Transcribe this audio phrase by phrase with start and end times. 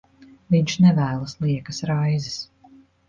[0.53, 2.39] Viņš nevēlas liekas raizes.